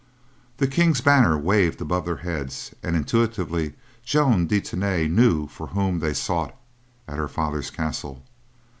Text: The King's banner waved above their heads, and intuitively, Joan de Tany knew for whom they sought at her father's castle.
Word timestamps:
The 0.57 0.65
King's 0.65 0.99
banner 0.99 1.37
waved 1.37 1.79
above 1.79 2.05
their 2.05 2.15
heads, 2.25 2.73
and 2.81 2.95
intuitively, 2.95 3.75
Joan 4.03 4.47
de 4.47 4.59
Tany 4.59 5.07
knew 5.07 5.45
for 5.45 5.67
whom 5.67 5.99
they 5.99 6.15
sought 6.15 6.57
at 7.07 7.19
her 7.19 7.27
father's 7.27 7.69
castle. 7.69 8.23